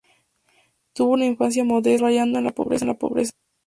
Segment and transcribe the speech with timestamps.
[0.93, 2.97] Tuvo una infancia modesta, rayando en la pobreza.